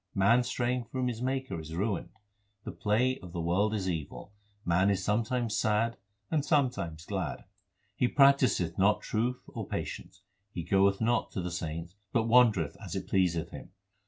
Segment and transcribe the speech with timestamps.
[0.15, 2.09] Man straying from his Maker is ruined.
[2.63, 4.33] The play of the world is evil;
[4.65, 5.95] man is sometimes sad
[6.31, 7.43] and sometimes glad.
[7.95, 12.77] He practiseth not truth or patience; he goeth not to the saints, but wander eth
[12.83, 13.73] as it pleaseth him.